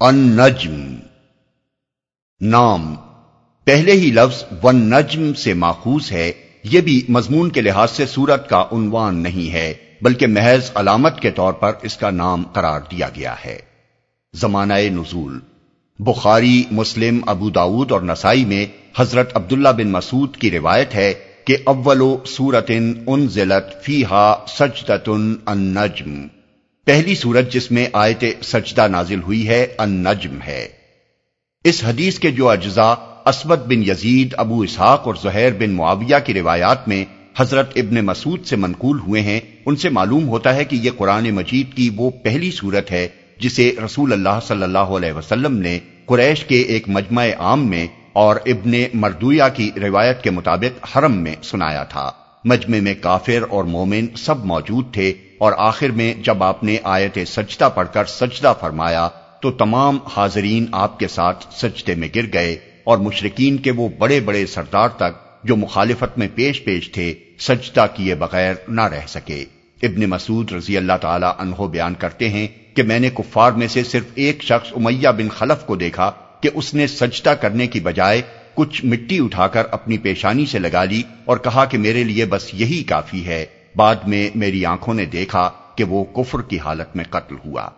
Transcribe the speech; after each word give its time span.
النجم. 0.00 0.96
نام. 2.40 2.94
پہلے 3.64 3.92
ہی 3.92 4.10
لفظ 4.10 4.44
ون 4.62 4.76
نجم 4.76 5.34
سے 5.34 5.54
ماخوذ 5.54 6.12
ہے، 6.12 6.32
یہ 6.62 6.80
بھی 6.80 7.04
مضمون 7.08 7.50
کے 7.50 7.60
لحاظ 7.60 7.90
سے 7.90 8.06
سورت 8.06 8.48
کا 8.48 8.64
عنوان 8.72 9.16
نہیں 9.16 9.52
ہے، 9.52 9.74
بلکہ 10.02 10.26
محض 10.26 10.70
علامت 10.74 11.20
کے 11.20 11.30
طور 11.30 11.52
پر 11.52 11.72
اس 11.82 11.96
کا 11.96 12.10
نام 12.10 12.42
قرار 12.42 12.80
دیا 12.80 13.08
گیا 13.16 13.34
ہے. 13.44 13.58
زمانہ 14.34 14.74
نزول. 14.74 15.40
بخاری، 15.98 16.64
مسلم، 16.70 17.20
ابو 17.26 17.50
داود 17.50 17.92
اور 17.92 18.00
نسائی 18.00 18.44
میں 18.44 18.66
حضرت 18.98 19.36
عبداللہ 19.36 19.68
بن 19.68 19.88
مسعود 19.88 20.36
کی 20.36 20.50
روایت 20.50 20.94
ہے 20.94 21.14
کہ 21.44 21.56
اولو 21.64 22.18
سورت 22.26 22.70
ان 23.06 23.28
ضلعت 23.28 23.82
فی 23.82 24.04
ہا 24.04 24.44
النجم. 25.46 26.26
پہلی 26.88 27.14
سورج 27.14 27.52
جس 27.52 27.70
میں 27.70 27.86
آیت 27.92 28.24
سجدہ 28.42 28.88
نازل 28.88 29.22
ہوئی 29.22 29.48
ہے، 29.48 29.66
النجم 29.78 30.38
ہے۔ 30.46 30.68
اس 31.64 31.84
حدیث 31.84 32.18
کے 32.18 32.30
جو 32.30 32.48
اجزاء 32.48 32.94
اسبت 33.26 33.58
بن 33.66 33.82
یزید، 33.82 34.34
ابو 34.36 34.60
اسحاق 34.60 35.06
اور 35.06 35.14
زہیر 35.22 35.52
بن 35.52 35.70
معاویہ 35.70 36.16
کی 36.24 36.34
روایات 36.34 36.88
میں 36.88 37.04
حضرت 37.38 37.72
ابن 37.76 38.04
مسعود 38.04 38.44
سے 38.44 38.56
منقول 38.56 38.98
ہوئے 38.98 39.20
ہیں، 39.20 39.40
ان 39.66 39.76
سے 39.76 39.88
معلوم 39.88 40.28
ہوتا 40.28 40.54
ہے 40.54 40.64
کہ 40.64 40.76
یہ 40.76 40.90
قرآن 40.96 41.30
مجید 41.30 41.74
کی 41.74 41.90
وہ 41.96 42.10
پہلی 42.10 42.50
صورت 42.50 42.90
ہے 42.90 43.08
جسے 43.40 43.72
رسول 43.84 44.12
اللہ 44.12 44.38
صلی 44.46 44.62
اللہ 44.62 44.78
علیہ 44.78 45.12
وسلم 45.12 45.58
نے 45.58 45.78
قریش 46.06 46.44
کے 46.44 46.60
ایک 46.60 46.84
مجمع 46.88 47.26
عام 47.38 47.70
میں 47.70 47.86
اور 48.12 48.36
ابن 48.46 48.72
مردویا 48.94 49.48
کی 49.48 49.70
روایت 49.82 50.22
کے 50.22 50.30
مطابق 50.30 50.96
حرم 50.96 51.16
میں 51.16 51.34
سنایا 51.42 51.84
تھا۔ 51.84 52.10
مجمع 52.44 52.78
میں 52.80 52.94
کافر 53.00 53.44
اور 53.50 53.64
مومن 53.64 54.06
سب 54.16 54.44
موجود 54.44 54.94
تھے 54.94 55.12
اور 55.38 55.52
آخر 55.56 55.88
میں 55.88 56.14
جب 56.14 56.42
آپ 56.42 56.64
نے 56.64 56.76
آیت 56.82 57.18
سجدہ 57.26 57.68
پڑھ 57.74 57.88
کر 57.92 58.04
سجدہ 58.04 58.52
فرمایا، 58.60 59.08
تو 59.40 59.50
تمام 59.50 59.98
حاضرین 60.16 60.66
آپ 60.72 60.98
کے 60.98 61.08
ساتھ 61.08 61.44
سجدے 61.54 61.94
میں 61.94 62.08
گر 62.16 62.32
گئے 62.32 62.56
اور 62.84 62.98
مشرقین 62.98 63.56
کے 63.56 63.70
وہ 63.70 63.88
بڑے 63.98 64.20
بڑے 64.20 64.46
سردار 64.46 64.88
تک 64.88 65.44
جو 65.44 65.56
مخالفت 65.56 66.18
میں 66.18 66.28
پیش 66.34 66.64
پیش 66.64 66.90
تھے، 66.92 67.14
سجدہ 67.38 67.86
کیے 67.94 68.14
بغیر 68.14 68.54
نہ 68.68 68.80
رہ 68.80 69.06
سکے۔ 69.08 69.44
ابن 69.82 70.04
مسعود 70.10 70.52
رضی 70.52 70.76
اللہ 70.76 70.96
تعالی 71.00 71.26
عنہ 71.38 71.62
بیان 71.62 71.94
کرتے 71.94 72.28
ہیں 72.28 72.46
کہ 72.74 72.82
میں 72.82 72.98
نے 72.98 73.10
کفار 73.10 73.52
میں 73.52 73.68
سے 73.68 73.84
صرف 73.84 74.04
ایک 74.14 74.42
شخص 74.42 74.72
امیہ 74.76 75.08
بن 75.08 75.28
خلف 75.28 75.66
کو 75.66 75.76
دیکھا 75.76 76.10
کہ 76.40 76.50
اس 76.54 76.74
نے 76.74 76.86
سجدہ 76.86 77.30
کرنے 77.30 77.66
کی 77.66 77.80
بجائے 77.80 78.22
کچھ 78.54 78.84
مٹی 78.84 79.18
اٹھا 79.18 79.46
کر 79.46 79.62
اپنی 79.70 79.98
پیشانی 79.98 80.46
سے 80.46 80.58
لگا 80.58 80.84
لی 80.84 81.02
اور 81.24 81.36
کہا 81.36 81.64
کہ 81.64 81.78
میرے 81.78 82.04
لیے 82.04 82.24
بس 82.24 82.54
یہی 82.54 82.82
کافی 82.82 83.26
ہے۔ 83.26 83.46
بعد 83.78 83.96
میں 84.06 84.30
میری 84.34 84.64
آنکھوں 84.64 84.94
نے 84.94 85.04
دیکھا 85.04 85.50
کہ 85.74 85.84
وہ 85.84 86.04
کفر 86.04 86.42
کی 86.42 86.58
حالت 86.58 86.96
میں 86.96 87.04
قتل 87.10 87.34
ہوا۔ 87.46 87.68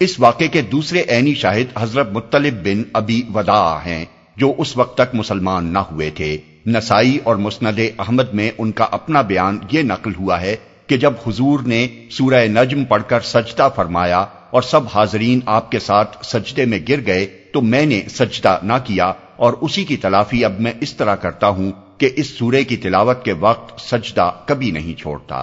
اس 0.00 0.20
واقعے 0.20 0.48
کے 0.48 0.62
دوسرے 0.62 1.02
عینی 1.08 1.34
شاہد 1.34 1.78
حضرت 1.78 2.12
مطلب 2.12 2.64
بن 2.64 2.82
ابی 2.92 3.22
ودا 3.34 3.84
ہیں 3.86 4.04
جو 4.36 4.54
اس 4.58 4.76
وقت 4.76 4.96
تک 4.96 5.14
مسلمان 5.14 5.72
نہ 5.72 5.78
ہوئے 5.78 6.10
تھے۔ 6.10 6.38
نسائی 6.66 7.18
اور 7.24 7.36
مسند 7.36 7.78
احمد 7.98 8.34
میں 8.34 8.50
ان 8.58 8.72
کا 8.72 8.86
اپنا 8.90 9.20
بیان 9.20 9.58
یہ 9.72 9.82
نقل 9.82 10.12
ہوا 10.20 10.40
ہے 10.40 10.56
کہ 10.86 10.96
جب 10.96 11.12
حضور 11.26 11.60
نے 11.60 11.86
سورہ 12.10 12.46
نجم 12.46 12.84
پڑھ 12.84 13.02
کر 13.08 13.20
سجدہ 13.20 13.68
فرمایا 13.76 14.24
اور 14.50 14.62
سب 14.62 14.80
حاضرین 14.94 15.40
آپ 15.46 15.70
کے 15.70 15.78
ساتھ 15.78 16.26
سجدے 16.26 16.64
میں 16.64 16.78
گر 16.88 17.06
گئے 17.06 17.26
تو 17.26 17.60
میں 17.62 17.86
نے 17.86 18.00
سجدہ 18.08 18.58
نہ 18.62 18.72
کیا 18.84 19.12
اور 19.36 19.52
اسی 19.60 19.84
کی 19.84 19.96
تلافی 19.96 20.44
اب 20.44 20.60
میں 20.60 20.72
اس 20.80 20.94
طرح 20.94 21.14
کرتا 21.14 21.48
ہوں 21.48 21.72
کہ 21.98 22.10
اس 22.16 22.26
سورے 22.26 22.64
کی 22.64 22.76
تلاوت 22.76 23.24
کے 23.24 23.32
وقت 23.32 23.80
سجدہ 23.80 24.30
کبھی 24.46 24.70
نہیں 24.70 24.98
چھوڑتا۔ 24.98 25.36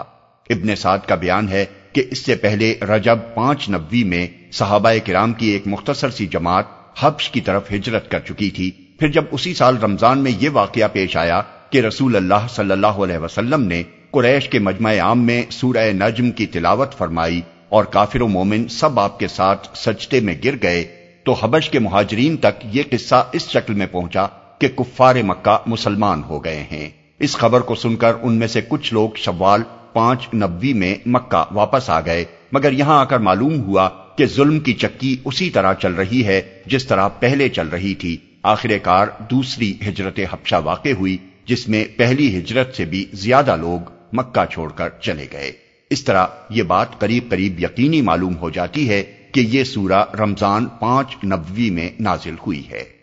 ابن 0.49 0.75
سعد 0.75 0.97
کا 1.07 1.16
بیان 1.16 1.49
ہے 1.49 1.66
کہ 1.94 2.03
اس 2.11 2.25
سے 2.25 2.35
پہلے 2.35 2.75
رجب 2.81 3.17
پانچ 3.33 3.69
نبوی 3.69 4.03
میں 4.03 4.27
صحابہ 4.52 4.89
کرام 5.05 5.33
کی 5.33 5.47
ایک 5.47 5.61
مختصر 5.66 6.09
سی 6.09 6.27
جماعت 6.27 6.66
حبش 6.99 7.29
کی 7.29 7.41
طرف 7.41 7.72
ہجرت 7.72 8.11
کر 8.11 8.19
چکی 8.19 8.49
تھی۔ 8.49 8.72
پھر 8.99 9.07
جب 9.07 9.23
اسی 9.31 9.53
سال 9.53 9.77
رمضان 9.77 10.19
میں 10.19 10.31
یہ 10.39 10.49
واقعہ 10.53 10.88
پیش 10.94 11.17
آیا 11.17 11.41
کہ 11.69 11.77
رسول 11.77 12.16
اللہ 12.16 12.47
صلی 12.49 12.72
اللہ 12.72 12.88
علیہ 12.88 13.18
وسلم 13.18 13.62
نے 13.62 13.83
قریش 14.12 14.50
کے 14.50 14.59
مجمع 14.59 14.94
عام 15.00 15.25
میں 15.25 15.44
سورہ 15.50 15.91
نجم 15.91 16.31
کی 16.31 16.45
تلاوت 16.45 16.97
فرمائی 16.97 17.41
اور 17.69 17.83
کافر 17.83 18.22
و 18.22 18.28
مومن 18.28 18.68
سب 18.68 19.00
آپ 19.00 19.19
کے 19.19 19.28
ساتھ 19.28 19.68
سجدے 19.78 20.19
میں 20.19 20.35
گر 20.45 20.56
گئے، 20.63 20.83
تو 21.23 21.33
حبش 21.33 21.69
کے 21.69 21.79
مہاجرین 21.79 22.38
تک 22.38 22.66
یہ 22.66 22.83
قصہ 22.89 23.25
اس 23.31 23.50
شکل 23.50 23.73
میں 23.73 23.88
پہنچا 23.91 24.28
کہ 24.61 24.67
کفار 24.67 25.16
مکہ 25.16 25.57
مسلمان 25.66 26.23
ہو 26.23 26.44
گئے 26.44 26.63
ہیں۔ 26.72 26.89
اس 27.19 27.33
خبر 27.33 27.61
کو 27.61 27.75
سن 27.75 27.95
کر 27.95 28.13
ان 28.22 28.33
میں 28.33 28.47
سے 28.47 28.61
کچھ 28.67 28.94
لوگ 28.94 29.09
شوال 29.16 29.61
پانچ 29.94 30.27
نبی 30.33 30.73
میں 30.73 30.95
مکہ 31.05 31.44
واپس 31.51 31.89
آ 31.89 31.99
گئے۔ 31.99 32.25
مگر 32.51 32.71
یہاں 32.71 33.00
آ 33.00 33.03
کر 33.03 33.19
معلوم 33.19 33.61
ہوا 33.61 33.89
کہ 34.17 34.25
ظلم 34.25 34.59
کی 34.59 34.73
چکی 34.73 35.17
اسی 35.25 35.50
طرح 35.50 35.73
چل 35.73 35.94
رہی 35.94 36.25
ہے 36.25 36.41
جس 36.66 36.85
طرح 36.85 37.07
پہلے 37.07 37.50
چل 37.50 37.67
رہی 37.67 37.95
تھی۔ 37.95 38.17
آخر 38.44 38.77
کار 38.83 39.07
دوسری 39.31 39.73
ہجرت 39.88 40.19
حبشہ 40.33 40.55
واقع 40.63 40.89
ہوئی، 40.89 41.17
جس 41.45 41.69
میں 41.69 41.85
پہلی 41.97 42.39
ہجرت 42.39 42.75
سے 42.75 42.85
بھی 42.85 43.05
زیادہ 43.13 43.55
لوگ 43.55 43.89
مکہ 44.13 44.45
چھوڑ 44.51 44.71
کر 44.71 44.89
چلے 45.01 45.25
گئے۔ 45.33 45.51
اس 45.89 46.03
طرح 46.03 46.25
یہ 46.50 46.63
بات 46.63 47.00
قریب 47.00 47.23
قریب 47.29 47.59
یقینی 47.59 48.01
معلوم 48.01 48.38
ہو 48.38 48.50
جاتی 48.50 48.89
ہے 48.89 49.03
کہ 49.31 49.39
یہ 49.39 49.63
سورہ 49.63 50.16
رمضان 50.19 50.66
پانچ 50.66 51.16
نبوی 51.23 51.69
میں 51.69 51.89
نازل 52.00 52.35
ہوئی 52.45 52.63
ہے۔ 52.71 53.00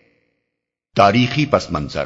تاریخی 0.99 1.47
پس 1.47 1.71
منظر۔ 1.71 2.05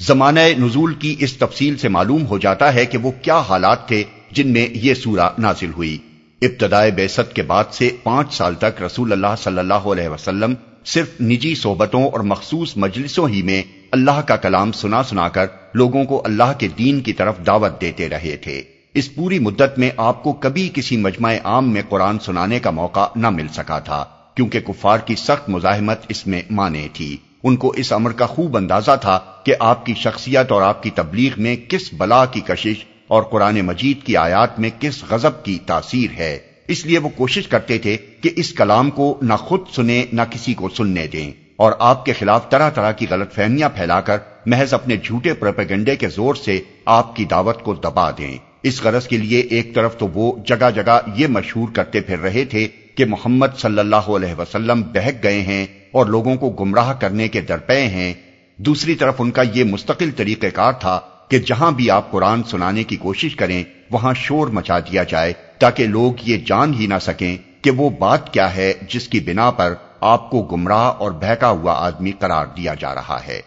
زمانہ 0.00 0.40
نزول 0.58 0.94
کی 0.94 1.16
اس 1.18 1.36
تفصیل 1.36 1.76
سے 1.76 1.88
معلوم 1.88 2.26
ہو 2.26 2.38
جاتا 2.38 2.74
ہے 2.74 2.86
کہ 2.86 2.98
وہ 2.98 3.10
کیا 3.22 3.38
حالات 3.38 3.88
تھے 3.88 4.04
جن 4.30 4.52
میں 4.52 4.66
یہ 4.72 4.94
سورہ 4.94 5.28
نازل 5.38 5.72
ہوئی۔ 5.72 5.98
ابتدائے 6.42 6.90
بیست 6.90 7.34
کے 7.34 7.42
بعد 7.42 7.64
سے 7.72 7.90
پانچ 8.02 8.34
سال 8.34 8.54
تک 8.54 8.82
رسول 8.82 9.12
اللہ 9.12 9.34
صلی 9.38 9.58
اللہ 9.58 9.88
علیہ 9.92 10.08
وسلم 10.08 10.54
صرف 10.84 11.20
نجی 11.20 11.54
صحبتوں 11.54 12.08
اور 12.08 12.20
مخصوص 12.20 12.76
مجلسوں 12.76 13.28
ہی 13.28 13.42
میں 13.42 13.62
اللہ 13.90 14.20
کا 14.20 14.36
کلام 14.36 14.72
سنا 14.72 15.02
سنا 15.02 15.28
کر 15.28 15.46
لوگوں 15.74 16.04
کو 16.04 16.22
اللہ 16.24 16.52
کے 16.58 16.68
دین 16.78 17.00
کی 17.00 17.12
طرف 17.12 17.34
دعوت 17.46 17.80
دیتے 17.80 18.08
رہے 18.08 18.36
تھے۔ 18.36 18.62
اس 18.94 19.14
پوری 19.14 19.38
مدت 19.38 19.78
میں 19.78 19.90
آپ 19.96 20.22
کو 20.22 20.32
کبھی 20.32 20.70
کسی 20.74 20.96
مجمع 20.96 21.34
عام 21.44 21.72
میں 21.72 21.82
قرآن 21.88 22.18
سنانے 22.18 22.60
کا 22.60 22.70
موقع 22.70 23.06
نہ 23.16 23.30
مل 23.30 23.48
سکا 23.48 23.78
تھا، 23.78 24.04
کیونکہ 24.34 24.60
کفار 24.60 24.98
کی 24.98 25.14
سخت 25.14 25.48
مزاحمت 25.48 25.98
اس 26.08 26.26
میں 26.26 26.42
مانے 26.50 26.88
تھی۔ 26.92 27.16
ان 27.42 27.56
کو 27.56 27.68
اس 27.68 27.92
امر 27.92 28.12
کا 28.12 28.26
خوب 28.26 28.56
اندازہ 28.56 28.90
تھا 29.00 29.20
کہ 29.44 29.54
آپ 29.60 29.86
کی 29.86 29.94
شخصیت 29.94 30.52
اور 30.52 30.62
آپ 30.62 30.82
کی 30.82 30.90
تبلیغ 30.90 31.32
میں 31.36 31.56
کس 31.68 31.90
بلا 31.92 32.24
کی 32.24 32.40
کشش 32.40 32.84
اور 33.08 33.22
قرآن 33.22 33.60
مجید 33.60 34.06
کی 34.06 34.16
آیات 34.16 34.60
میں 34.60 34.70
کس 34.80 35.04
غضب 35.10 35.44
کی 35.44 35.58
تاثیر 35.66 36.18
ہے۔ 36.18 36.38
اس 36.68 36.86
لیے 36.86 36.98
وہ 36.98 37.08
کوشش 37.08 37.48
کرتے 37.48 37.78
تھے 37.78 37.96
کہ 38.20 38.30
اس 38.36 38.52
کلام 38.52 38.90
کو 38.90 39.18
نہ 39.22 39.34
خود 39.34 39.60
سنے 39.76 40.04
نہ 40.12 40.22
کسی 40.30 40.54
کو 40.54 40.68
سننے 40.68 41.06
دیں۔ 41.06 41.32
اور 41.56 41.72
آپ 41.78 42.04
کے 42.04 42.12
خلاف 42.12 42.50
طرح 42.50 42.70
طرح 42.70 42.92
کی 42.92 43.06
غلط 43.10 43.32
فہمیاں 43.32 43.68
پھیلا 43.68 44.00
کر 44.00 44.18
محض 44.46 44.74
اپنے 44.74 44.96
جھوٹے 44.96 45.34
پروپیگنڈے 45.34 45.96
کے 45.96 46.08
زور 46.08 46.34
سے 46.34 46.60
آپ 46.84 47.16
کی 47.16 47.24
دعوت 47.24 47.62
کو 47.62 47.74
دبا 47.74 48.10
دیں۔ 48.10 48.38
اس 48.62 48.82
غرض 48.82 49.06
کے 49.06 49.16
لیے 49.16 49.40
ایک 49.40 49.74
طرف 49.74 49.98
تو 49.98 50.08
وہ 50.14 50.44
جگہ 50.46 50.70
جگہ 50.74 51.00
یہ 51.14 51.26
مشہور 51.26 51.68
کرتے 51.74 52.00
پھر 52.00 52.18
رہے 52.18 52.44
تھے 52.44 52.68
کہ 53.00 53.04
محمد 53.04 53.46
صلی 53.58 53.78
اللہ 53.78 53.96
علیہ 53.96 54.34
وسلم 54.38 54.82
بہک 54.82 55.22
گئے 55.22 55.42
ہیں 55.42 55.66
اور 55.92 56.06
لوگوں 56.06 56.34
کو 56.34 56.50
گمراہ 56.50 56.92
کرنے 56.92 57.28
کے 57.28 57.40
درپے 57.40 57.86
ہیں۔ 57.86 58.14
دوسری 58.56 58.94
طرف 58.94 59.14
ان 59.18 59.30
کا 59.30 59.42
یہ 59.54 59.64
مستقل 59.64 60.10
طریقہ 60.16 60.46
کار 60.54 60.72
تھا 60.72 61.00
کہ 61.28 61.38
جہاں 61.38 61.70
بھی 61.72 61.90
آپ 61.90 62.10
قرآن 62.10 62.42
سنانے 62.42 62.84
کی 62.84 62.96
کوشش 62.96 63.36
کریں، 63.36 63.64
وہاں 63.90 64.14
شور 64.16 64.46
مچا 64.46 64.78
دیا 64.78 65.02
جائے 65.02 65.32
تاکہ 65.58 65.86
لوگ 65.86 66.12
یہ 66.22 66.36
جان 66.36 66.74
ہی 66.74 66.86
نہ 66.86 66.94
سکیں 67.00 67.36
کہ 67.62 67.70
وہ 67.70 67.90
بات 67.90 68.32
کیا 68.32 68.56
ہے 68.56 68.72
جس 68.88 69.08
کی 69.08 69.20
بنا 69.20 69.50
پر 69.50 69.74
آپ 70.00 70.30
کو 70.30 70.42
گمراہ 70.42 70.92
اور 70.92 71.10
بہکا 71.10 71.50
ہوا 71.50 71.72
آدمی 71.72 72.12
قرار 72.12 72.46
دیا 72.56 72.74
جا 72.74 72.94
رہا 72.94 73.18
ہے۔ 73.26 73.40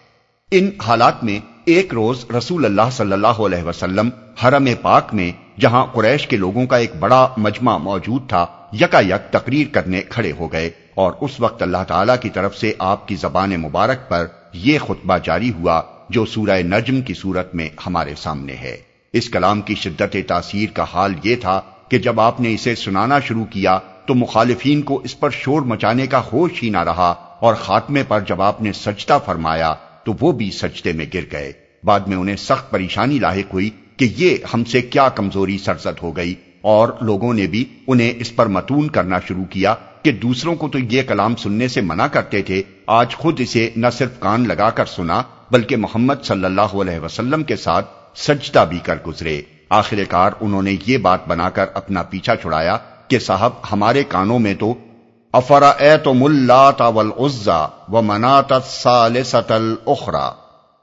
ان 0.51 0.69
حالات 0.87 1.23
میں 1.23 1.39
ایک 1.65 1.93
روز 1.93 2.25
رسول 2.37 2.65
اللہ 2.65 2.89
صلی 2.91 3.13
اللہ 3.13 3.27
علیہ 3.27 3.63
وسلم 3.63 4.09
حرم 4.43 4.67
پاک 4.81 5.13
میں، 5.13 5.31
جہاں 5.59 5.85
قریش 5.85 6.27
کے 6.27 6.37
لوگوں 6.37 6.65
کا 6.65 6.77
ایک 6.77 6.95
بڑا 6.95 7.27
مجمع 7.37 7.77
موجود 7.77 8.29
تھا 8.29 8.45
یکا 8.81 8.99
یک 8.99 9.31
تقریر 9.31 9.67
کرنے 9.71 10.01
کھڑے 10.01 10.31
ہو 10.31 10.51
گئے 10.51 10.69
اور 10.95 11.11
اس 11.21 11.39
وقت 11.39 11.61
اللہ 11.61 11.83
تعالی 11.87 12.13
کی 12.21 12.29
طرف 12.29 12.57
سے 12.57 12.73
آپ 12.79 13.07
کی 13.07 13.15
زبان 13.15 13.49
مبارک 13.49 14.09
پر 14.09 14.27
یہ 14.53 14.79
خطبہ 14.79 15.17
جاری 15.23 15.51
ہوا 15.51 15.81
جو 16.09 16.25
سورہ 16.25 16.61
نجم 16.61 17.01
کی 17.01 17.13
صورت 17.13 17.55
میں 17.55 17.69
ہمارے 17.87 18.13
سامنے 18.17 18.53
ہے۔ 18.53 18.77
اس 19.13 19.29
کلام 19.29 19.61
کی 19.61 19.75
شدت 19.75 20.17
تاثیر 20.27 20.69
کا 20.73 20.85
حال 20.93 21.13
یہ 21.23 21.35
تھا 21.35 21.61
کہ 21.89 21.97
جب 21.97 22.19
آپ 22.19 22.41
نے 22.41 22.53
اسے 22.53 22.75
سنانا 22.75 23.19
شروع 23.19 23.45
کیا 23.45 23.79
تو 24.05 24.15
مخالفین 24.15 24.81
کو 24.81 25.01
اس 25.03 25.19
پر 25.19 25.29
شور 25.29 25.61
مچانے 25.61 26.07
کا 26.07 26.21
ہوش 26.33 26.63
ہی 26.63 26.69
نہ 26.69 26.83
رہا 26.83 27.11
اور 27.39 27.53
خاتمے 27.53 28.03
پر 28.07 28.19
جب 28.19 28.41
آپ 28.41 28.61
نے 28.61 28.73
سجدہ 28.73 29.17
فرمایا 29.25 29.73
تو 30.03 30.13
وہ 30.21 30.31
بھی 30.31 30.51
سجدے 30.51 30.93
میں 30.93 31.05
گر 31.13 31.23
گئے۔ 31.31 31.53
بعد 31.83 31.99
میں 31.99 32.17
انہیں 32.17 32.35
سخت 32.35 32.71
پریشانی 32.71 33.19
لاحق 33.19 33.53
ہوئی 33.53 33.69
کہ 33.97 34.13
یہ 34.17 34.37
ہم 34.53 34.63
سے 34.63 34.81
کیا 34.81 35.09
کمزوری 35.09 35.57
سرزد 35.57 36.03
ہو 36.03 36.15
گئی۔ 36.15 36.35
اور 36.63 36.89
لوگوں 37.01 37.33
نے 37.33 37.47
بھی 37.47 37.65
انہیں 37.87 38.13
اس 38.17 38.35
پر 38.35 38.45
متون 38.45 38.87
کرنا 38.87 39.19
شروع 39.27 39.45
کیا 39.45 39.73
کہ 40.01 40.11
دوسروں 40.11 40.55
کو 40.55 40.67
تو 40.67 40.79
یہ 40.79 41.01
کلام 41.01 41.35
سننے 41.35 41.67
سے 41.67 41.81
منع 41.81 42.07
کرتے 42.07 42.41
تھے، 42.41 42.61
آج 42.87 43.15
خود 43.15 43.39
اسے 43.39 43.69
نہ 43.75 43.87
صرف 43.93 44.19
کان 44.19 44.47
لگا 44.47 44.69
کر 44.69 44.85
سنا، 44.85 45.21
بلکہ 45.51 45.77
محمد 45.77 46.23
صلی 46.23 46.45
اللہ 46.45 46.75
علیہ 46.81 46.99
وسلم 46.99 47.43
کے 47.43 47.55
ساتھ 47.55 47.91
سجدہ 48.15 48.65
بھی 48.69 48.79
کر 48.79 48.97
گزرے۔ 49.07 49.41
آخر 49.69 50.03
کار 50.09 50.31
انہوں 50.41 50.61
نے 50.61 50.75
یہ 50.87 50.97
بات 50.97 51.27
بنا 51.27 51.49
کر 51.49 51.65
اپنا 51.73 52.03
پیچھا 52.03 52.35
چھڑایا 52.35 52.77
کہ 53.07 53.19
صاحب، 53.19 53.51
ہمارے 53.71 54.03
کانوں 54.03 54.39
میں 54.39 54.53
تو 54.59 54.73
افرا 55.33 55.69
اے 55.69 55.97
تو 55.97 56.13
ملا 56.13 56.71
تاول 56.71 57.09
عزا 57.19 57.67
و 57.91 58.01
منات 58.01 58.51
سال 58.65 59.17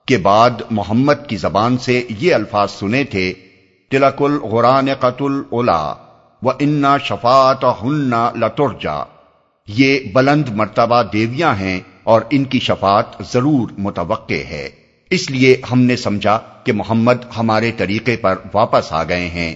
کے 0.08 0.16
بعد 0.18 0.62
محمد 0.70 1.26
کی 1.28 1.36
زبان 1.36 1.78
سے 1.78 2.02
یہ 2.18 2.34
الفاظ 2.34 2.70
سنے 2.70 3.04
تھے 3.04 3.32
تلک 3.90 4.22
الغران 4.22 4.94
قتل 5.00 5.42
الا 5.52 5.94
و 6.42 6.50
انا 6.50 6.98
شفات 6.98 7.64
ہننا 7.82 8.30
لترجا۔ 8.34 9.04
یہ 9.68 9.98
بلند 10.12 10.48
مرتبہ 10.48 11.02
دیویاں 11.12 11.54
ہیں 11.54 11.80
اور 12.02 12.20
ان 12.30 12.44
کی 12.44 12.60
شفاعت 12.60 13.04
ضرور 13.32 13.70
متوقع 13.78 14.42
ہے۔ 14.50 14.68
اس 15.10 15.30
لیے 15.30 15.60
ہم 15.72 15.80
نے 15.80 15.96
سمجھا 15.96 16.38
کہ 16.64 16.72
محمد 16.72 17.14
ہمارے 17.36 17.72
طریقے 17.72 18.16
پر 18.16 18.34
واپس 18.54 18.92
آ 18.92 19.04
گئے 19.04 19.28
ہیں۔ 19.28 19.54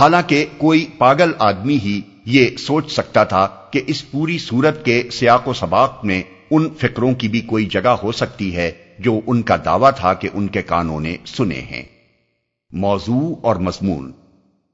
حالانکہ 0.00 0.46
کوئی 0.56 0.86
پاگل 0.98 1.32
آدمی 1.38 1.78
ہی 1.84 2.00
یہ 2.24 2.56
سوچ 2.56 2.92
سکتا 2.92 3.24
تھا 3.24 3.48
کہ 3.70 3.82
اس 3.86 4.10
پوری 4.10 4.38
صورت 4.38 4.84
کے 4.84 5.08
سیاق 5.12 5.48
و 5.48 5.52
سباق 5.52 6.04
میں 6.04 6.22
ان 6.50 6.68
فکروں 6.78 7.14
کی 7.14 7.28
بھی 7.28 7.40
کوئی 7.40 7.66
جگہ 7.66 7.88
ہو 7.88 8.12
سکتی 8.12 8.56
ہے 8.56 8.72
جو 8.98 9.20
ان 9.26 9.42
کا 9.42 9.56
دعویٰ 9.64 9.90
تھا 9.96 10.14
کہ 10.14 10.28
ان 10.34 10.46
کے 10.46 10.62
کانوں 10.62 11.00
نے 11.00 11.16
سنے 11.26 11.60
ہیں۔ 11.60 11.95
موضوع 12.76 13.34
اور 13.42 13.56
مضمون۔ 13.56 14.12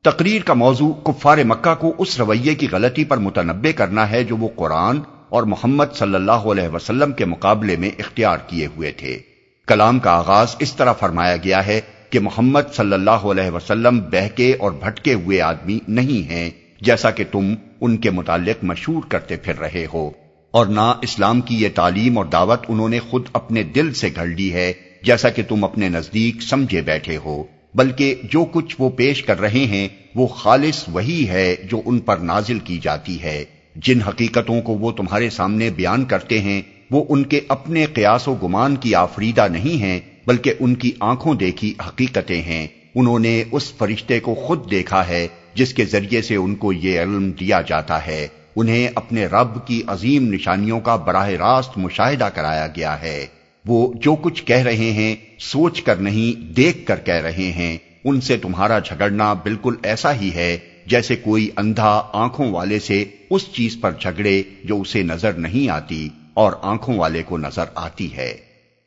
تقریر 0.03 0.43
کا 0.43 0.55
موضوع 0.55 0.93
کفار 0.93 1.39
مکہ 1.39 1.75
کو 1.75 1.95
اس 1.99 2.21
رویے 2.21 2.55
کی 2.55 2.67
غلطی 2.73 3.05
پر 3.05 3.17
متنبع 3.17 3.71
کرنا 3.71 4.11
ہے 4.11 4.25
جو 4.25 4.37
وہ 4.37 4.49
قرآن 4.57 4.99
اور 5.29 5.43
محمد 5.43 5.85
صلی 5.95 6.15
اللہ 6.15 6.33
علیہ 6.33 6.69
وسلم 6.69 7.13
کے 7.13 7.25
مقابلے 7.25 7.77
میں 7.77 7.91
اختیار 7.99 8.37
کیے 8.47 8.67
ہوئے 8.67 8.93
تھے۔ 8.93 9.19
کلام 9.67 9.99
کا 9.99 10.11
آغاز 10.11 10.57
اس 10.59 10.77
طرح 10.77 10.93
فرمایا 10.93 11.37
گیا 11.37 11.67
ہے 11.67 11.81
کہ 12.11 12.21
محمد 12.21 12.61
صلی 12.73 12.93
اللہ 12.93 13.11
علیہ 13.11 13.51
وسلم 13.51 13.99
بہکے 13.99 14.57
اور 14.61 14.73
بھٹکے 14.73 15.15
ہوئے 15.15 15.41
آدمی 15.41 15.79
نہیں 15.89 16.31
ہیں، 16.31 16.51
جیسا 16.81 17.11
کہ 17.11 17.25
تم 17.31 17.55
ان 17.81 17.97
کے 17.97 18.11
متعلق 18.11 18.65
مشہور 18.65 19.03
کرتے 19.09 19.37
پھر 19.37 19.59
رہے 19.59 19.87
ہو۔ 19.95 20.11
اور 20.51 20.67
نہ 20.67 20.93
اسلام 21.03 21.41
کی 21.41 21.63
یہ 21.63 21.69
تعلیم 21.75 22.19
اور 22.19 22.27
دعوت 22.27 22.61
انہوں 22.69 22.89
نے 22.89 23.01
خود 23.01 23.27
اپنے 23.33 23.63
دل 23.63 23.95
سے 23.95 24.09
گھڑ 24.17 24.27
لی 24.27 24.53
ہے، 24.53 24.73
جیسا 25.03 25.29
کہ 25.29 25.43
تم 25.49 25.65
اپنے 25.65 25.89
نزدیک 25.89 26.43
سمجھے 26.43 26.83
بیٹھے 26.83 27.17
ہو۔ 27.17 27.45
بلکہ 27.75 28.15
جو 28.25 28.45
کچھ 28.45 28.77
وہ 28.79 28.91
پیش 28.91 29.23
کر 29.23 29.41
رہے 29.41 29.65
ہیں، 29.65 29.89
وہ 30.15 30.27
خالص 30.27 30.85
وہی 30.93 31.29
ہے 31.29 31.57
جو 31.65 31.83
ان 31.85 31.99
پر 31.99 32.17
نازل 32.17 32.59
کی 32.59 32.79
جاتی 32.83 33.23
ہے۔ 33.23 33.45
جن 33.77 34.03
حقیقتوں 34.03 34.63
کو 34.63 34.73
وہ 34.73 34.93
تمہارے 34.93 35.31
سامنے 35.31 35.71
بیان 35.71 36.05
کرتے 36.05 36.41
ہیں، 36.41 36.63
وہ 36.91 37.05
ان 37.09 37.23
کے 37.23 37.41
اپنے 37.49 37.87
قیاس 37.87 38.29
و 38.29 38.35
گمان 38.35 38.77
کی 38.77 38.95
آفریدہ 38.95 39.49
نہیں 39.49 39.83
ہیں، 39.83 40.01
بلکہ 40.27 40.55
ان 40.61 40.75
کی 40.75 40.93
آنکھوں 41.01 41.35
دیکھی 41.35 41.75
حقیقتیں 41.87 42.43
ہیں۔ 42.43 42.67
انہوں 42.95 43.19
نے 43.19 43.45
اس 43.51 43.73
فرشتے 43.73 44.21
کو 44.21 44.35
خود 44.35 44.71
دیکھا 44.71 45.09
ہے، 45.09 45.29
جس 45.55 45.75
کے 45.75 45.85
ذریعے 45.85 46.23
سے 46.23 46.37
ان 46.37 46.55
کو 46.55 46.73
یہ 46.73 47.01
علم 47.01 47.31
دیا 47.31 47.61
جاتا 47.61 48.07
ہے۔ 48.07 48.29
انہیں 48.57 48.89
اپنے 48.95 49.27
رب 49.27 49.67
کی 49.67 49.83
عظیم 49.87 50.33
نشانیوں 50.33 50.81
کا 50.81 50.97
براہ 50.97 51.29
راست 51.29 51.79
مشاہدہ 51.79 52.29
کرایا 52.35 52.67
گیا 52.67 53.03
ہے۔ 53.03 53.27
وہ 53.67 53.93
جو 53.97 54.15
کچھ 54.15 54.45
کہہ 54.45 54.63
رہے 54.63 54.91
ہیں، 54.91 55.17
سوچ 55.39 55.83
کر 55.83 55.97
نہیں، 55.97 56.41
دیکھ 56.53 56.87
کر 56.87 56.97
کہہ 57.05 57.15
رہے 57.15 57.53
ہیں، 57.53 57.79
ان 58.05 58.21
سے 58.21 58.37
تمہارا 58.37 58.79
جھگڑنا 58.79 59.33
بالکل 59.33 59.75
ایسا 59.83 60.15
ہی 60.15 60.31
ہے 60.35 60.59
جیسے 60.87 61.17
کوئی 61.17 61.51
اندھا 61.57 62.03
آنکھوں 62.13 62.51
والے 62.51 62.79
سے 62.79 63.05
اس 63.31 63.53
چیز 63.53 63.77
پر 63.81 63.93
جھگڑے 64.01 64.43
جو 64.65 64.81
اسے 64.81 65.03
نظر 65.03 65.33
نہیں 65.33 65.69
آتی 65.69 66.09
اور 66.35 66.53
آنکھوں 66.63 66.99
والے 66.99 67.23
کو 67.23 67.39
نظر 67.39 67.65
آتی 67.75 68.17
ہے۔ 68.17 68.37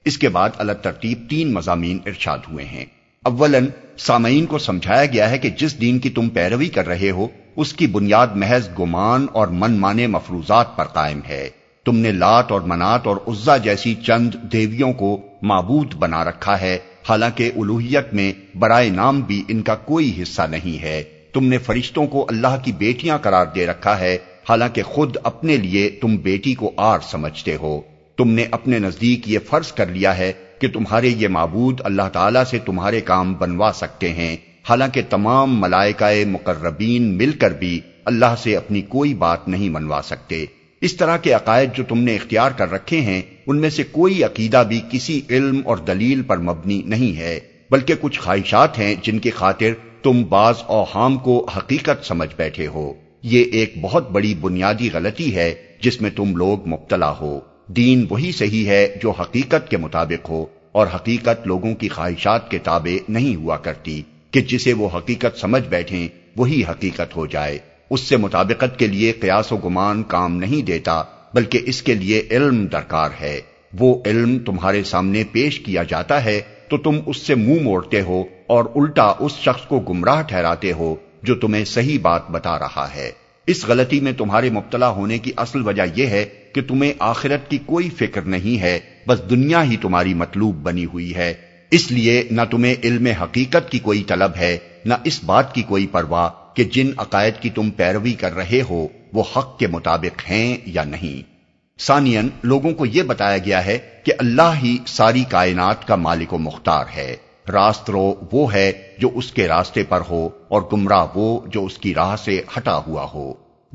اس 0.05 0.17
کے 0.17 0.29
بعد 0.29 0.49
الگ 0.57 0.71
ترتیب 0.71 1.25
تین 1.29 1.53
مضامین 1.53 1.99
ارشاد 2.05 2.37
ہوئے 2.51 2.65
ہیں۔ 2.65 2.85
اولن 3.23 3.65
سامعین 3.97 4.45
کو 4.45 4.57
سمجھایا 4.57 5.05
گیا 5.05 5.29
ہے 5.29 5.37
کہ 5.37 5.49
جس 5.49 5.81
دین 5.81 5.99
کی 5.99 6.09
تم 6.09 6.29
پیروی 6.29 6.67
کر 6.67 6.87
رہے 6.87 7.09
ہو، 7.09 7.27
اس 7.55 7.73
کی 7.73 7.87
بنیاد 7.87 8.27
محض 8.35 8.69
گمان 8.79 9.25
اور 9.33 9.47
من 9.47 9.79
مانے 9.79 10.07
مفروضات 10.07 10.77
پر 10.77 10.85
قائم 10.85 11.19
ہے۔ 11.29 11.49
تم 11.85 11.95
نے 11.95 12.11
لات 12.11 12.51
اور 12.51 12.61
منات 12.61 13.07
اور 13.07 13.17
عزا 13.27 13.57
جیسی 13.57 13.95
چند 13.95 14.35
دیویوں 14.51 14.93
کو 14.93 15.21
معبود 15.41 15.93
بنا 15.93 16.23
رکھا 16.23 16.61
ہے۔ 16.61 16.77
حالانکہ 17.09 17.51
الوحیت 17.55 18.13
میں 18.13 18.33
برائے 18.57 18.89
نام 18.89 19.21
بھی 19.21 19.43
ان 19.47 19.61
کا 19.61 19.75
کوئی 19.75 20.21
حصہ 20.21 20.41
نہیں 20.41 20.81
ہے۔ 20.81 21.03
تم 21.33 21.45
نے 21.45 21.57
فرشتوں 21.57 22.07
کو 22.07 22.25
اللہ 22.29 22.57
کی 22.63 22.71
بیٹیاں 22.71 23.17
قرار 23.17 23.45
دے 23.55 23.65
رکھا 23.65 23.99
ہے۔ 23.99 24.17
حالانکہ 24.49 24.83
خود 24.83 25.17
اپنے 25.23 25.57
لیے 25.57 25.89
تم 25.89 26.15
بیٹی 26.15 26.53
کو 26.53 26.71
آر 26.77 26.99
سمجھتے 26.99 27.55
ہو۔ 27.55 27.81
تم 28.17 28.29
نے 28.29 28.45
اپنے 28.51 28.79
نزدیک 28.79 29.29
یہ 29.29 29.39
فرض 29.49 29.71
کر 29.71 29.85
لیا 29.85 30.17
ہے 30.17 30.33
کہ 30.59 30.67
تمہارے 30.67 31.07
یہ 31.07 31.27
معبود 31.27 31.81
اللہ 31.83 32.09
تعالیٰ 32.13 32.43
سے 32.43 32.59
تمہارے 32.59 33.01
کام 33.01 33.33
بنوا 33.33 33.71
سکتے 33.75 34.13
ہیں۔ 34.13 34.37
حالانکہ 34.69 35.01
تمام 35.09 35.61
ملائکہ 35.61 36.25
مقربین 36.27 37.17
مل 37.17 37.31
کر 37.31 37.51
بھی 37.51 37.79
اللہ 38.05 38.35
سے 38.43 38.55
اپنی 38.55 38.81
کوئی 38.81 39.13
بات 39.13 39.47
نہیں 39.47 39.69
منوا 39.69 40.01
سکتے۔ 40.03 40.45
اس 40.81 40.95
طرح 40.95 41.17
کے 41.17 41.31
عقائد 41.31 41.69
جو 41.75 41.83
تم 41.83 41.99
نے 41.99 42.15
اختیار 42.15 42.51
کر 42.51 42.71
رکھے 42.71 42.99
ہیں، 43.01 43.21
ان 43.47 43.57
میں 43.57 43.69
سے 43.69 43.83
کوئی 43.83 44.23
عقیدہ 44.23 44.63
بھی 44.67 44.81
کسی 44.91 45.21
علم 45.29 45.61
اور 45.65 45.77
دلیل 45.77 46.21
پر 46.23 46.37
مبنی 46.37 46.81
نہیں 46.85 47.17
ہے، 47.17 47.39
بلکہ 47.69 47.93
کچھ 48.01 48.19
خواہشات 48.19 48.79
ہیں 48.79 48.95
جن 49.01 49.19
کی 49.19 49.29
خاطر 49.29 49.73
تم 50.03 50.23
بعض 50.29 50.55
اوہام 50.67 51.17
کو 51.17 51.45
حقیقت 51.57 52.05
سمجھ 52.05 52.35
بیٹھے 52.37 52.67
ہو۔ 52.67 52.93
یہ 53.23 53.43
ایک 53.51 53.73
بہت 53.81 54.11
بڑی 54.11 54.35
بنیادی 54.35 54.89
غلطی 54.93 55.35
ہے 55.35 55.53
جس 55.81 56.01
میں 56.01 56.09
تم 56.15 56.35
لوگ 56.35 56.67
مبتلا 56.67 57.11
ہو۔ 57.19 57.39
دین 57.67 58.05
وہی 58.09 58.31
صحیح 58.31 58.65
ہے 58.65 58.87
جو 59.01 59.11
حقیقت 59.11 59.69
کے 59.69 59.77
مطابق 59.77 60.29
ہو، 60.29 60.45
اور 60.71 60.87
حقیقت 60.95 61.47
لوگوں 61.47 61.73
کی 61.75 61.87
خواہشات 61.87 62.51
کے 62.51 62.57
تابع 62.57 62.97
نہیں 63.09 63.35
ہوا 63.35 63.57
کرتی، 63.57 64.01
کہ 64.31 64.41
جسے 64.41 64.73
وہ 64.73 64.89
حقیقت 64.93 65.39
سمجھ 65.39 65.67
بیٹھیں، 65.69 66.07
وہی 66.37 66.63
حقیقت 66.69 67.15
ہو 67.15 67.25
جائے۔ 67.25 67.57
اس 67.89 67.99
سے 67.99 68.17
مطابقت 68.17 68.79
کے 68.79 68.87
لیے 68.87 69.11
قیاس 69.11 69.51
و 69.51 69.57
گمان 69.57 70.03
کام 70.03 70.37
نہیں 70.37 70.65
دیتا، 70.65 71.03
بلکہ 71.33 71.59
اس 71.65 71.81
کے 71.81 71.93
لیے 71.93 72.23
علم 72.31 72.65
درکار 72.65 73.09
ہے۔ 73.21 73.41
وہ 73.79 74.01
علم 74.05 74.39
تمہارے 74.39 74.83
سامنے 74.83 75.23
پیش 75.31 75.59
کیا 75.59 75.83
جاتا 75.83 76.25
ہے، 76.25 76.41
تو 76.69 76.77
تم 76.77 76.99
اس 77.05 77.17
سے 77.17 77.35
منہ 77.35 77.63
موڑتے 77.63 78.01
ہو 78.01 78.23
اور 78.47 78.65
الٹا 78.75 79.13
اس 79.19 79.31
شخص 79.37 79.67
کو 79.67 79.79
گمراہ 79.79 80.21
ٹھہراتے 80.21 80.71
ہو 80.71 80.95
جو 81.23 81.35
تمہیں 81.35 81.65
صحیح 81.65 81.99
بات 82.01 82.29
بتا 82.29 82.59
رہا 82.59 82.87
ہے۔ 82.95 83.11
اس 83.47 83.67
غلطی 83.67 83.99
میں 83.99 84.11
تمہارے 84.11 84.49
مبتلا 84.49 84.89
ہونے 84.89 85.17
کی 85.17 85.31
اصل 85.37 85.67
وجہ 85.67 85.83
یہ 85.95 86.07
ہے 86.07 86.25
کہ 86.53 86.61
تمہیں 86.61 86.93
آخرت 86.99 87.49
کی 87.49 87.57
کوئی 87.65 87.89
فکر 87.89 88.21
نہیں 88.21 88.61
ہے، 88.61 88.79
بس 89.07 89.19
دنیا 89.29 89.63
ہی 89.63 89.77
تمہاری 89.77 90.13
مطلوب 90.13 90.55
بنی 90.55 90.85
ہوئی 90.85 91.15
ہے۔ 91.15 91.33
اس 91.71 91.91
لیے 91.91 92.27
نہ 92.31 92.41
تمہیں 92.51 92.75
علم 92.83 93.05
حقیقت 93.05 93.71
کی 93.71 93.79
کوئی 93.79 94.03
طلب 94.07 94.31
ہے، 94.37 94.57
نہ 94.85 94.93
اس 95.03 95.23
بات 95.23 95.55
کی 95.55 95.61
کوئی 95.61 95.87
پرواہ۔ 95.87 96.44
کہ 96.55 96.63
جن 96.63 96.91
عقائد 96.97 97.33
کی 97.41 97.49
تم 97.49 97.69
پیروی 97.69 98.13
کر 98.13 98.35
رہے 98.35 98.61
ہو، 98.69 98.87
وہ 99.13 99.23
حق 99.35 99.59
کے 99.59 99.67
مطابق 99.67 100.29
ہیں 100.29 100.57
یا 100.65 100.83
نہیں؟ 100.83 101.35
سانین 101.77 102.29
لوگوں 102.43 102.71
کو 102.71 102.85
یہ 102.85 103.03
بتایا 103.03 103.37
گیا 103.37 103.65
ہے 103.65 103.77
کہ 104.03 104.13
اللہ 104.19 104.51
ہی 104.63 104.77
ساری 104.87 105.23
کائنات 105.29 105.87
کا 105.87 105.95
مالک 105.95 106.33
و 106.33 106.37
مختار 106.37 106.85
ہے۔ 106.95 107.15
راست 107.51 107.89
رو 107.89 108.15
وہ 108.31 108.53
ہے 108.53 108.71
جو 108.99 109.09
اس 109.13 109.31
کے 109.31 109.47
راستے 109.47 109.83
پر 109.83 110.01
ہو 110.09 110.29
اور 110.47 110.61
گمراہ 110.73 111.07
وہ 111.15 111.41
جو 111.47 111.65
اس 111.65 111.77
کی 111.77 111.93
راہ 111.93 112.15
سے 112.15 112.41
ہٹا 112.57 112.77
ہوا 112.87 113.07
ہو۔ 113.13 113.33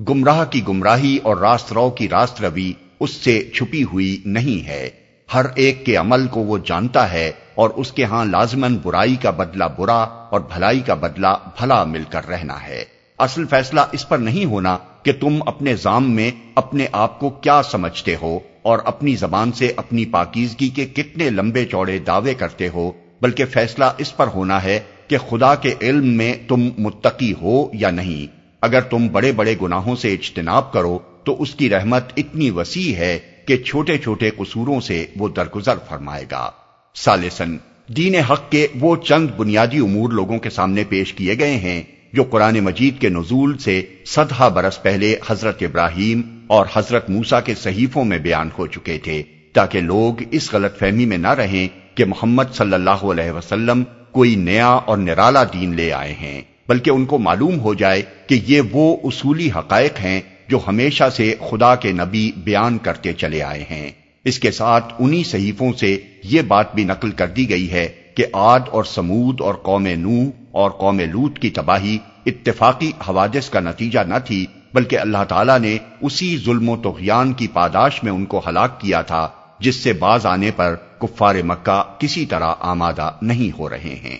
گمراہ 0.08 0.44
کی 0.44 0.62
گمراہی 0.68 1.18
اور 1.22 1.36
راست 1.36 1.72
رو 1.72 1.90
کی 1.90 2.08
راست 2.08 2.40
روی 2.40 2.72
اس 3.00 3.10
سے 3.10 3.50
چھپی 3.54 3.82
ہوئی 3.82 4.22
نہیں 4.24 4.66
ہے۔ 4.66 4.90
ہر 5.34 5.46
ایک 5.54 5.86
کے 5.86 5.96
عمل 5.96 6.26
کو 6.26 6.40
وہ 6.40 6.58
جانتا 6.58 7.12
ہے 7.12 7.32
اور 7.60 7.70
اس 7.70 7.92
کے 7.92 8.04
ہاں 8.04 8.24
لازمن 8.24 8.78
برائی 8.82 9.16
کا 9.16 9.30
بدلہ 9.30 9.64
برا 9.78 10.02
اور 10.02 10.40
بھلائی 10.40 10.80
کا 10.80 10.94
بدلہ 10.94 11.26
بھلا 11.58 11.84
مل 11.84 12.02
کر 12.10 12.28
رہنا 12.28 12.66
ہے۔ 12.66 12.84
اصل 13.18 13.44
فیصلہ 13.50 13.80
اس 13.92 14.08
پر 14.08 14.18
نہیں 14.18 14.44
ہونا 14.44 14.78
کہ 15.02 15.12
تم 15.20 15.38
اپنے 15.46 15.76
زام 15.76 16.10
میں 16.10 16.30
اپنے 16.54 16.86
آپ 16.92 17.20
کو 17.20 17.30
کیا 17.30 17.62
سمجھتے 17.62 18.16
ہو 18.22 18.38
اور 18.62 18.78
اپنی 18.84 19.14
زبان 19.14 19.52
سے 19.52 19.72
اپنی 19.76 20.04
پاکیزگی 20.04 20.68
کے 20.68 20.86
کتنے 20.86 21.30
لمبے 21.30 21.64
چوڑے 21.64 21.98
دعوے 21.98 22.34
کرتے 22.34 22.68
ہو، 22.68 22.92
بلکہ 23.22 23.44
فیصلہ 23.44 23.84
اس 23.98 24.16
پر 24.16 24.26
ہونا 24.26 24.62
ہے 24.62 24.80
کہ 25.08 25.18
خدا 25.18 25.54
کے 25.54 25.74
علم 25.80 26.06
میں 26.06 26.34
تم 26.48 26.68
متقی 26.78 27.34
ہو 27.42 27.70
یا 27.72 27.90
نہیں۔ 27.90 28.36
اگر 28.60 28.80
تم 28.80 29.08
بڑے 29.12 29.32
بڑے 29.32 29.54
گناہوں 29.62 29.96
سے 29.96 30.12
اجتناب 30.12 30.72
کرو، 30.72 30.98
تو 31.24 31.42
اس 31.42 31.54
کی 31.54 31.70
رحمت 31.70 32.04
اتنی 32.16 32.50
وسیع 32.50 32.94
ہے 32.94 33.18
کہ 33.46 33.56
چھوٹے 33.56 33.98
چھوٹے 33.98 34.30
قصوروں 34.30 34.80
سے 34.80 35.06
وہ 35.16 35.28
درگزر 35.28 35.74
فرمائے 35.88 36.24
گا۔ 36.30 36.50
سالسن۔ 36.94 37.56
دین 37.88 38.14
حق 38.14 38.50
کے 38.50 38.66
وہ 38.80 38.96
چند 38.96 39.28
بنیادی 39.36 39.78
امور 39.78 40.10
لوگوں 40.10 40.38
کے 40.38 40.50
سامنے 40.50 40.84
پیش 40.84 41.12
کیے 41.12 41.38
گئے 41.38 41.56
ہیں 41.56 41.82
جو 42.12 42.22
قرآن 42.22 42.60
مجید 42.60 43.00
کے 43.00 43.08
نزول 43.08 43.58
سے 43.58 43.82
سدہ 44.06 44.48
برس 44.48 44.82
پہلے 44.82 45.16
حضرت 45.30 45.62
ابراہیم 45.62 46.22
اور 46.46 46.66
حضرت 46.72 47.10
موسا 47.10 47.40
کے 47.40 47.54
صحیفوں 47.54 48.04
میں 48.04 48.18
بیان 48.18 48.48
ہو 48.58 48.66
چکے 48.66 48.98
تھے 48.98 49.22
تاکہ 49.52 49.80
لوگ 49.80 50.22
اس 50.30 50.52
غلط 50.52 50.78
فہمی 50.78 51.04
میں 51.04 51.18
نہ 51.18 51.28
رہیں 51.28 51.96
کہ 51.96 52.04
محمد 52.04 52.54
صلی 52.54 52.74
اللہ 52.74 53.04
علیہ 53.04 53.30
وسلم 53.30 53.82
کوئی 54.12 54.34
نیا 54.34 54.68
اور 54.68 54.98
نرالا 54.98 55.44
دین 55.44 55.74
لے 55.74 55.92
آئے 55.92 56.12
ہیں، 56.12 56.42
بلکہ 56.68 56.90
ان 56.90 57.04
کو 57.04 57.18
معلوم 57.18 57.60
ہو 57.60 57.74
جائے 57.74 58.02
کہ 58.26 58.40
یہ 58.46 58.60
وہ 58.70 58.96
اصولی 59.04 59.50
حقائق 59.50 60.00
ہیں 60.00 60.20
جو 60.48 60.58
ہمیشہ 60.66 61.04
سے 61.16 61.34
خدا 61.50 61.74
کے 61.74 61.92
نبی 61.92 62.32
بیان 62.36 62.78
کرتے 62.78 63.12
چلے 63.12 63.42
آئے 63.42 63.64
ہیں۔ 63.70 63.90
اس 64.24 64.38
کے 64.38 64.50
ساتھ 64.50 64.94
انہی 64.98 65.24
صحیفوں 65.24 65.72
سے 65.72 65.96
یہ 66.24 66.42
بات 66.42 66.74
بھی 66.74 66.84
نقل 66.84 67.10
کر 67.10 67.28
دی 67.28 67.48
گئی 67.50 67.70
ہے 67.70 67.88
کہ 68.14 68.24
آد 68.32 68.60
اور 68.70 68.84
سمود 68.84 69.40
اور 69.40 69.54
قوم 69.54 69.86
نو 69.86 70.30
اور 70.50 70.70
قوم 70.70 71.00
لوت 71.00 71.38
کی 71.38 71.50
تباہی 71.50 71.98
اتفاقی 72.26 72.90
حوادث 73.08 73.50
کا 73.50 73.60
نتیجہ 73.60 74.00
نہ 74.00 74.14
تھی، 74.24 74.46
بلکہ 74.74 74.98
اللہ 74.98 75.24
تعالیٰ 75.28 75.58
نے 75.58 75.78
اسی 76.00 76.36
ظلم 76.38 76.68
و 76.68 76.76
تغیان 76.76 77.32
کی 77.32 77.46
پاداش 77.46 78.02
میں 78.02 78.12
ان 78.12 78.24
کو 78.24 78.42
ہلاک 78.48 78.80
کیا 78.80 79.02
تھا، 79.02 79.28
جس 79.58 79.76
سے 79.76 79.92
باز 79.92 80.26
آنے 80.26 80.50
پر 80.56 80.74
کفار 80.98 81.34
مکہ 81.44 81.82
کسی 81.98 82.26
طرح 82.26 82.52
آمادہ 82.60 83.10
نہیں 83.22 83.58
ہو 83.58 83.68
رہے 83.68 83.94
ہیں۔ 84.04 84.16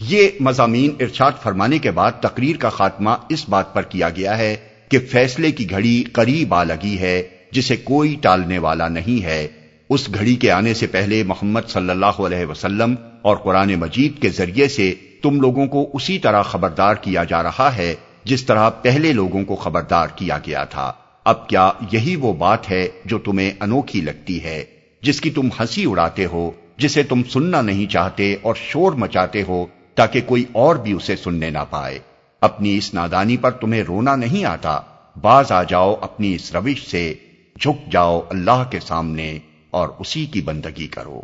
یہ 0.00 0.28
مضامین 0.40 0.90
ارشاد 1.00 1.32
فرمانے 1.42 1.78
کے 1.78 1.90
بعد 1.90 2.12
تقریر 2.20 2.56
کا 2.56 2.68
خاتمہ 2.68 3.10
اس 3.28 3.48
بات 3.48 3.74
پر 3.74 3.82
کیا 3.82 4.10
گیا 4.10 4.38
ہے 4.38 4.56
کہ 4.88 4.98
فیصلے 5.10 5.52
کی 5.52 5.70
گھڑی 5.70 6.04
قریب 6.12 6.54
آ 6.54 6.64
لگی 6.64 6.98
ہے 6.98 7.22
جسے 7.56 7.76
کوئی 7.76 8.16
ٹالنے 8.20 8.58
والا 8.58 8.88
نہیں 8.88 9.24
ہے، 9.24 9.48
اس 9.90 10.08
گھڑی 10.14 10.36
کے 10.36 10.50
آنے 10.50 10.74
سے 10.74 10.86
پہلے 10.86 11.22
محمد 11.22 11.60
صلی 11.68 11.90
اللہ 11.90 12.06
علیہ 12.06 12.46
وسلم 12.46 12.94
اور 13.22 13.36
قرآن 13.36 13.74
مجید 13.74 14.22
کے 14.22 14.28
ذریعے 14.28 14.68
سے 14.68 14.94
تم 15.22 15.40
لوگوں 15.40 15.66
کو 15.66 15.90
اسی 15.94 16.18
طرح 16.18 16.42
خبردار 16.42 16.94
کیا 16.94 17.24
جا 17.24 17.42
رہا 17.42 17.76
ہے 17.76 17.94
جس 18.24 18.44
طرح 18.44 18.70
پہلے 18.70 19.12
لوگوں 19.12 19.44
کو 19.44 19.56
خبردار 19.56 20.08
کیا 20.16 20.38
گیا 20.38 20.64
تھا۔ 20.64 20.92
اب 21.24 21.48
کیا 21.48 21.70
یہی 21.92 22.16
وہ 22.16 22.32
بات 22.32 22.70
ہے 22.70 22.88
جو 23.04 23.18
تمہیں 23.18 23.52
انوکھی 23.60 24.00
لگتی 24.00 24.44
ہے، 24.44 24.64
جس 25.02 25.20
کی 25.20 25.30
تم 25.30 25.48
ہنسی 25.60 25.84
اڑاتے 25.84 26.26
ہو، 26.26 26.50
جسے 26.76 27.02
تم 27.02 27.22
سننا 27.32 27.62
نہیں 27.62 27.86
چاہتے 27.86 28.36
اور 28.42 28.54
شور 28.54 28.92
مچاتے 28.92 29.42
ہو 29.48 29.66
تاکہ 29.94 30.20
کوئی 30.26 30.44
اور 30.52 30.76
بھی 30.76 30.92
اسے 30.92 31.16
سننے 31.16 31.50
نہ 31.50 31.64
پائے۔ 31.70 31.98
اپنی 32.40 32.76
اس 32.76 32.94
نادانی 32.94 33.36
پر 33.36 33.50
تمہیں 33.50 33.82
رونا 33.82 34.16
نہیں 34.16 34.44
آتا۔ 34.44 34.80
باز 35.20 35.52
آ 35.52 35.62
جاؤ 35.62 35.96
اپنی 36.00 36.34
اس 36.34 36.54
روش 36.54 36.90
سے۔ 36.90 37.14
جھک 37.60 37.92
جاؤ 37.92 38.20
اللہ 38.30 38.64
کے 38.70 38.80
سامنے 38.80 39.38
اور 39.70 39.88
اسی 39.98 40.26
کی 40.26 40.40
بندگی 40.40 40.86
کرو۔ 40.86 41.20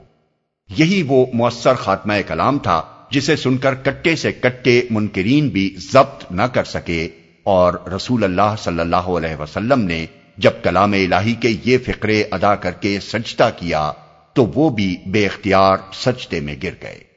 یہی 0.69 1.03
وہ 1.07 1.27
مؤثر 1.35 1.75
خاتمہ 1.75 2.13
کلام 2.27 2.59
تھا 2.59 2.83
جسے 3.11 3.37
سن 3.37 3.57
کر 3.59 3.75
کٹے 3.75 4.17
سے 4.17 4.33
کٹے 4.33 4.83
منکرین 4.91 5.49
بھی 5.49 5.77
ضبط 5.93 6.33
نہ 6.33 6.43
کر 6.43 6.65
سکے 6.65 7.09
اور 7.43 7.75
رسول 7.97 8.25
اللہ 8.25 8.55
صلی 8.59 8.81
اللہ 8.81 8.97
علیہ 8.97 9.41
وسلم 9.41 9.81
نے 9.81 10.07
جب 10.37 10.51
کلام 10.63 10.93
الہی 10.93 11.35
کے 11.35 11.57
یہ 11.65 11.79
فقرے 11.79 12.25
ادا 12.31 12.55
کر 12.55 12.71
کے 12.71 13.01
سجدہ 13.01 13.51
کیا 13.57 13.93
تو 14.33 14.47
وہ 14.47 14.71
بھی 14.71 14.97
بے 15.07 15.27
اختیار 15.27 15.77
سجدے 15.93 16.41
میں 16.41 16.55
گر 16.63 16.71
گئے۔ 16.83 17.12